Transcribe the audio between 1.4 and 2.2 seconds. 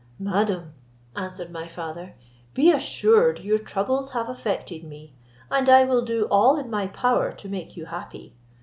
my father,